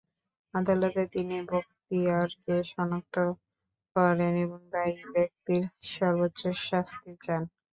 [0.53, 3.15] আদালতে তিনি বখতিয়ারকে শনাক্ত
[3.95, 5.63] করেন এবং দায়ী ব্যক্তির
[5.91, 7.41] সর্বোচ্চ শাস্তি চান।